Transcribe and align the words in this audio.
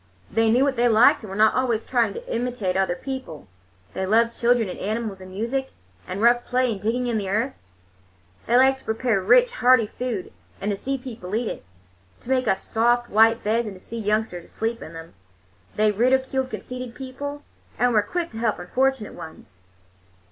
They 0.31 0.49
knew 0.49 0.63
what 0.63 0.77
they 0.77 0.87
liked, 0.87 1.21
and 1.21 1.29
were 1.29 1.35
not 1.35 1.53
always 1.53 1.83
trying 1.85 2.15
to 2.15 2.25
imitate 2.35 2.75
other 2.75 2.95
people. 2.95 3.47
They 3.93 4.03
loved 4.07 4.35
children 4.35 4.67
and 4.67 4.79
animals 4.79 5.21
and 5.21 5.29
music, 5.29 5.73
and 6.07 6.23
rough 6.23 6.43
play 6.43 6.71
and 6.71 6.81
digging 6.81 7.05
in 7.05 7.19
the 7.19 7.29
earth. 7.29 7.53
They 8.47 8.57
liked 8.57 8.79
to 8.79 8.83
prepare 8.83 9.21
rich, 9.21 9.51
hearty 9.51 9.85
food 9.85 10.33
and 10.59 10.71
to 10.71 10.75
see 10.75 10.97
people 10.97 11.35
eat 11.35 11.47
it; 11.49 11.63
to 12.21 12.31
make 12.31 12.47
up 12.47 12.57
soft 12.57 13.11
white 13.11 13.43
beds 13.43 13.67
and 13.67 13.75
to 13.75 13.79
see 13.79 13.99
youngsters 13.99 14.45
asleep 14.45 14.81
in 14.81 14.93
them. 14.93 15.13
They 15.75 15.91
ridiculed 15.91 16.49
conceited 16.49 16.95
people 16.95 17.43
and 17.77 17.93
were 17.93 18.01
quick 18.01 18.31
to 18.31 18.39
help 18.39 18.57
unfortunate 18.57 19.13
ones. 19.13 19.59